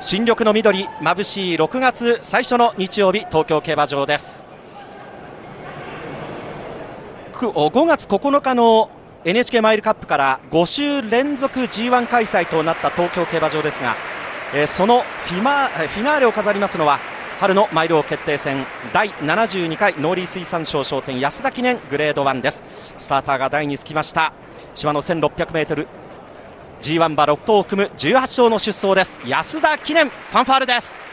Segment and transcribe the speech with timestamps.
[0.00, 4.40] 新緑の緑眩しい6月最初の日曜日東京競馬場です。
[7.32, 8.90] 5月9日の
[9.24, 13.96] NHK マイルカップから5週連続 G1 開催となった東京競馬場ですが、
[14.54, 17.00] えー、そのフィマフィナーレを飾りますのは
[17.40, 22.62] 春のマイル王決定戦第72回農林水産省商店安田記念グレード1です。
[22.96, 24.32] スターターが台につきました。
[24.76, 26.07] 芝の 1600m
[26.80, 29.20] G1 馬6頭を組む18勝の出走です。
[29.24, 31.07] 安田記念ファンファールです。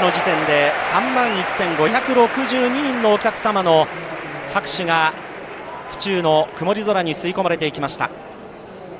[0.00, 3.86] の時点で3万1562人のお客様の
[4.54, 5.12] 拍手が
[5.90, 8.10] 府中の曇り空に吸い込まれていきました。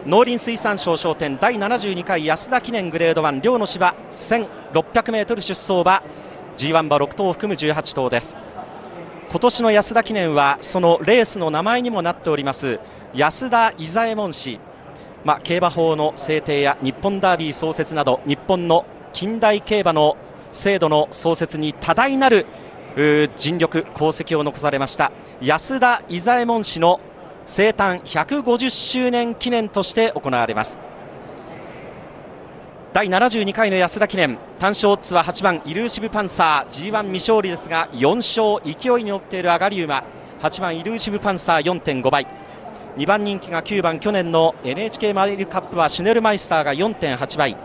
[0.07, 6.03] 農林水産省商店第72回安田記念グレード1両の芝 1600m 出走馬
[6.57, 8.37] G1 馬6頭を含む18頭です。
[9.31, 12.81] 今年の安田記念はそのレースの名前にもなっております
[13.14, 14.59] 安田伊左衛門氏、
[15.25, 20.17] まあ、競馬法の制定や日本ダービー創設など日本の近代競馬の
[20.53, 22.47] 制度の創設に多大なる
[23.37, 27.01] 尽力、功績を残されました安田伊左衛門氏の
[27.47, 30.79] 生誕150周年記念として行われます。
[32.92, 40.03] 第72回の安田記念単勝オッズは8番イルーシブパンサー G1 未勝利ですが4勝勢いに乗っている上がり馬
[40.41, 42.27] 8番イルーシブパンサー4.5倍。
[42.97, 47.57] 2番人気が9番去年の NHK マイルカップはシュネルマイスターが4.8倍。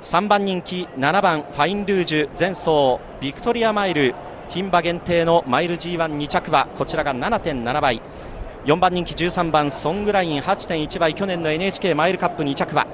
[0.00, 4.14] 3番人気7番ファインルージュ前走ビクトリアマイル
[4.48, 8.00] 牝馬限定のマイル G12 着馬こちらが7.7倍。
[8.64, 12.86] 4番人気13番ソングライン8.1倍去年の NHK マイルカップ2着馬。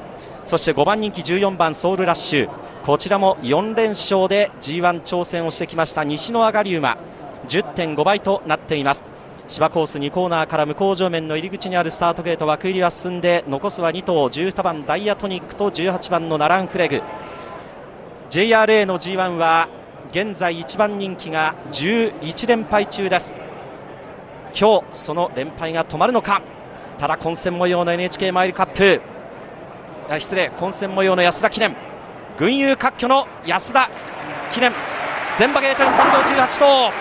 [0.47, 2.51] そして5番人気14番ソウルラッシュ。
[2.83, 6.97] こちらも4連勝で G1 挑戦をしてきました西の上がり馬。
[7.49, 9.05] 10.5倍となっています。
[9.47, 17.03] 芝コース2コーナーから向こう上面の入り口にあるスタートゲート枠入りは進んで残すは2頭12番ダイヤトニックと18番のナランフレグ。
[18.31, 19.69] JRA の G1 は
[20.11, 23.37] 現在1番人気が11連敗中です。
[24.59, 26.41] 今日その連敗が止まるのか。
[26.99, 29.01] ただ混戦模様の NHK マイルカップ。
[30.19, 31.77] 失礼混戦模様の安田記念。
[32.39, 33.91] 群雄割拠の安田
[34.53, 34.73] 記念。
[35.37, 36.93] 全馬ゲートに感動18頭。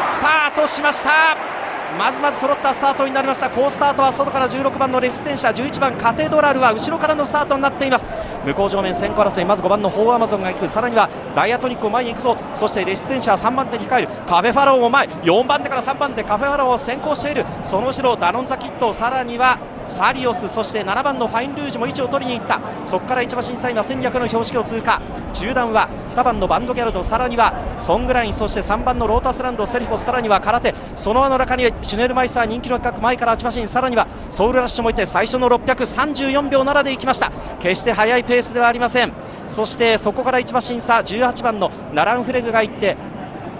[0.00, 1.51] スタートしました。
[1.98, 3.50] まずまず揃ったスタートになりました。
[3.50, 8.04] 好スタートは外から16番のレステンシャ11番カテドラルは後ろからのスタートになっています。
[8.44, 10.68] 向こう上面先行争いまず5番のホーアマゾンが行く。
[10.68, 12.36] さらにはダイアトニックを前に行くぞ。
[12.54, 14.08] そしてレステンシャ3番手に控える。
[14.26, 15.06] カフェファローも前。
[15.06, 17.44] 4番手から3番手カフェファローを先行している。
[17.64, 22.60] その後ろダノンザキットさらにはサリオスそして7番のファインルージュも位置を取りに行った。
[22.84, 25.00] そこから1馬審査員は戦略の標識を通過。
[25.32, 30.74] 中段は2番のバンドギャルドさらにはソングラインそして3番のロータスランドセリフォスさらには空手。
[30.94, 37.30] その輪の中にシュネルマイスター人気の企画前から8馬身さらにはソウルラッシュもいて最初の634秒7でいきました。
[37.58, 39.12] 決して速いペースではありません。
[39.48, 42.96] そしてそこから1馬身差18番のナランフレグがいって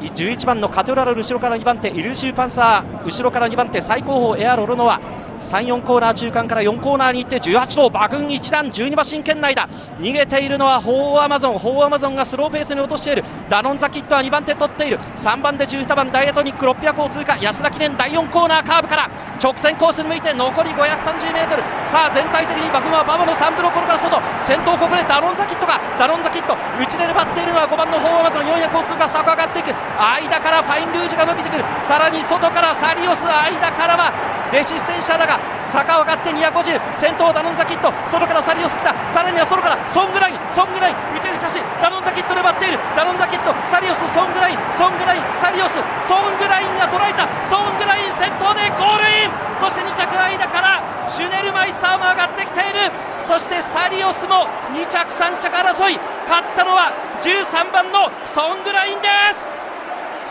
[0.02, 5.00] 11番のカトラル後ろから2番手イルーシューパンサー後ろから2番手最高峰エアロロノア。
[5.42, 9.68] 3、4コーナー中間から4コーナーに行って18頭馬群一段12馬身圏内だ。
[9.98, 11.58] 逃げているのはホーアマゾン。
[11.58, 13.24] ホーアマゾンがスローペースに落としている。
[13.50, 14.98] ダノンザキットは2番手取っている。
[15.16, 19.10] 3番で12番ダイエトニック600を通過安田記念第4コーナーカーブから。
[19.42, 24.22] 直線コースに向いて残り 530m さあ全体的に馬群は馬場の3ブロックから外。
[24.40, 28.42] 先頭ここでダノンザキットがダノンザキット内で粘っているのは5番のホーアマゾン。
[28.46, 29.74] 400を通過坂上がっていく。
[29.98, 31.64] 間からファインルージュが伸びてくる。
[31.82, 34.12] さらに外からサリオス間からは
[34.52, 38.92] レシステンシャだが坂を上がって250先頭ダノンザキット外からサリオス来た。
[39.08, 40.96] さらには外からソングラインソングライン。
[41.16, 42.78] 内にしかしダノンザキット粘っている。
[42.94, 44.58] ダノンザキットサリオスソングライン。
[44.76, 47.24] ソングラインサリオスソングラインが捉えた。
[47.48, 49.32] ソングライン先頭でゴールイン。
[49.56, 52.92] そして2着間からシュネルマイスターも上がってきている。
[53.24, 55.96] そしてサリオスも2着3着争い。
[56.28, 56.92] 勝ったのは
[57.24, 59.48] 13番のソングラインです。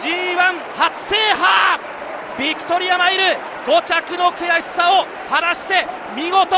[0.06, 0.38] G1
[0.77, 1.81] 初制覇。
[2.38, 3.24] ビクトリアマイル。
[3.66, 5.86] 5着の悔しさを晴らして
[6.16, 6.56] 見事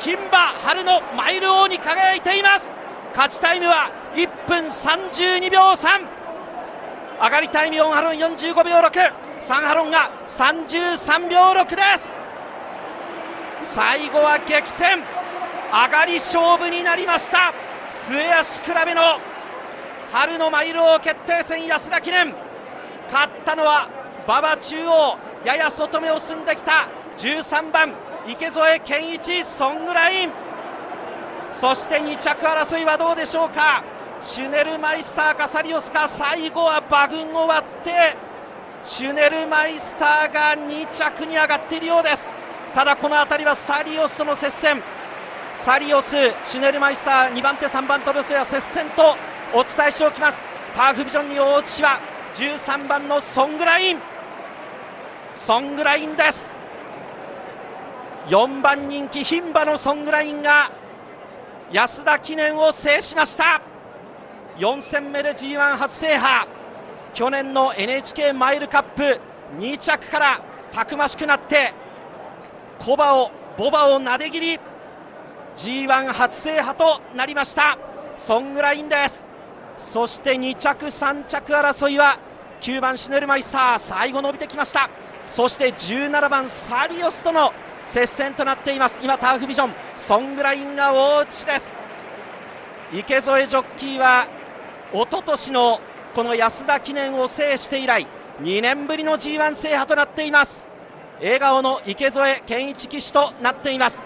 [0.00, 2.72] 牝馬春のマイル王に輝いています。
[3.14, 6.20] 勝ちタイムは1分32秒3
[7.22, 12.12] 上がりタイム4ハロン45秒63ハロンが33秒6です。
[13.62, 15.00] 最後は激戦。
[15.70, 17.52] 上がり勝負になりました。
[17.92, 19.02] 末足比べの
[20.12, 22.34] 春のマイル王決定戦安田記念。
[23.12, 23.88] 勝ったのは
[24.26, 25.29] 馬場中央。
[25.44, 26.88] やや外目を進んできた。
[27.16, 27.92] 13番
[28.26, 30.32] 池添健一ソングライン。
[31.50, 33.82] そして2着争いはどうでしょうか。
[34.20, 36.06] シュネルマイスターかサリオスか。
[36.06, 37.90] 最後は馬群を割って
[38.82, 42.28] シュネルマイスターが2着に上がっているようです。
[42.74, 44.82] ただこの辺りはサリオスとの接戦。
[45.54, 46.14] サリオス
[46.44, 49.16] シュネルマイスター2番手3番手ロスや接戦と
[49.52, 50.44] お伝えしておきます。
[50.76, 51.98] ターフビジョンに大内は
[52.34, 53.98] 13番のソングライン。
[55.40, 56.52] ソングラインです。
[58.28, 60.70] 4番人気牝馬のソングラインが
[61.72, 63.62] 安田記念を制しました。
[64.58, 66.46] 4戦目で G1 初制覇。
[67.14, 69.18] 去年の NHK マイルカップ
[69.58, 70.42] 2着から
[70.72, 71.72] たくましくなって
[72.78, 74.60] コバをボバをなで切り
[75.56, 77.78] G1 初制覇となりました。
[78.18, 79.26] ソングラインです。
[79.78, 82.18] そして2着3着争いは
[82.60, 84.90] 9番シネルマイスター最後伸びてきました。
[85.26, 87.52] そして17番サリオスとの
[87.82, 88.98] 接戦となっています。
[89.02, 91.72] 今ターフビジョンソングラインが大内です。
[92.92, 94.26] 池添ジョッキーは
[94.92, 95.80] 一昨年の
[96.14, 98.06] この安田記念を制して以来
[98.42, 100.66] 2年ぶりの G1 制覇となっています。
[101.20, 104.02] 笑顔の池添健一騎手となっています。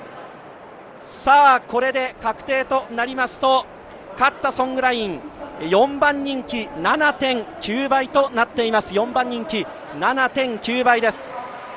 [1.04, 3.66] さあこれで確定となりますと
[4.14, 5.20] 勝ったソングライン
[5.60, 8.94] 4番人気7.9倍となっています。
[8.94, 9.66] 4番人気
[9.98, 11.20] 7.9倍です。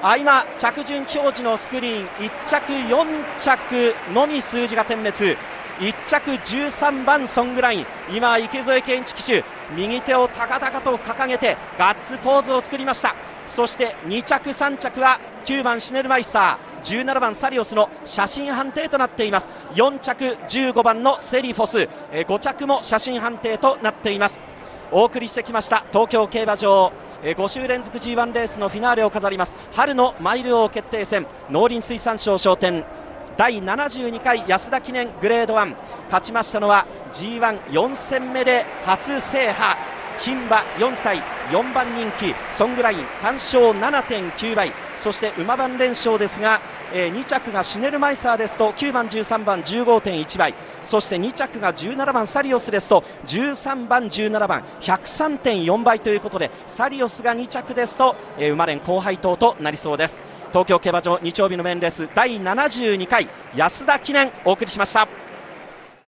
[0.02, 3.06] あ今、着順表示のスクリーン1着、4
[3.40, 5.38] 着のみ数字が点滅。
[5.80, 7.86] 1着13番ソングライン。
[8.12, 9.44] 今、池添健一騎手
[9.76, 13.16] 右手を高々と掲げてガッツポーズを作りました。
[13.48, 16.67] そして2着、3着は9番シネルマイスター。
[16.84, 19.48] 17番サリオスの写真判定となっています。
[19.74, 21.90] 4着15番のセリフォス。
[22.12, 24.40] え5着も写真判定となっています。
[24.92, 26.92] お送りしてきました東京競馬場。
[27.24, 29.56] え5週連続 G1 レースのフィナーレを飾ります。
[29.74, 32.84] 春のマイル王決定戦農林水産省商店。
[33.38, 35.76] 第72回安田記念グレード1
[36.06, 39.97] 勝ちましたのは G14 戦目で初制覇。
[40.20, 41.22] 牝馬4歳
[41.52, 46.60] 4番人気ソングライン単勝7.9倍そして馬番連勝ですが、
[46.94, 60.20] えー、2着がシュネルマイサーですと9番13番15.1倍そして2着が17番サリオスですと13番17番103.4倍ということでサリオスが2着ですと、えー、馬連後輩等となりそうです
[60.50, 65.27] 東京競馬場日曜日のメンレース第72回安田記念お送りしました。